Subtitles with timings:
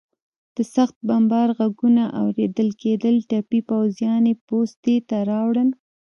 [0.55, 5.69] د سخت بمبار غږونه اورېدل کېدل، ټپي پوځیان یې پوستې ته راوړل.